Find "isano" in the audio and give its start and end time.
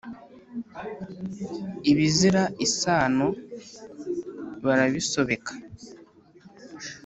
2.65-3.27